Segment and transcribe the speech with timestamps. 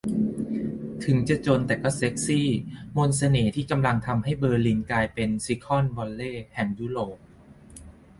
[1.05, 2.41] 'ถึงจะจนแต่ก็เซ็กซี'
[2.95, 7.17] มนต์เสน่ห์ที่กำลังทำให้เบอร์ลินกลายเป็น 'ซิลิคอนแวลลีย์' แห่งยุโรป